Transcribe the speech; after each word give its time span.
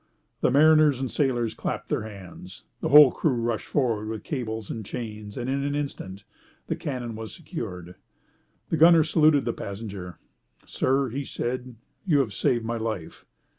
The 0.39 0.49
mariners 0.49 0.99
and 0.99 1.11
sailors 1.11 1.53
clapped 1.53 1.89
their 1.89 2.01
hands. 2.01 2.63
The 2.79 2.89
whole 2.89 3.11
crew 3.11 3.33
rushed 3.35 3.67
forward 3.67 4.07
with 4.07 4.23
cables 4.23 4.71
and 4.71 4.83
chains, 4.83 5.37
and 5.37 5.47
in 5.47 5.63
an 5.63 5.75
instant 5.75 6.23
the 6.65 6.75
cannon 6.75 7.15
was 7.15 7.35
secured. 7.35 7.93
The 8.69 8.77
gunner 8.77 9.03
saluted 9.03 9.45
the 9.45 9.53
passenger. 9.53 10.17
"Sir," 10.65 11.09
he 11.09 11.23
said, 11.23 11.75
"you 12.07 12.17
have 12.17 12.33
saved 12.33 12.65
my 12.65 12.77
life." 12.77 13.25